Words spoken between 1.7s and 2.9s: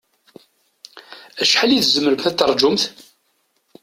i tzemremt ad taṛǧumt?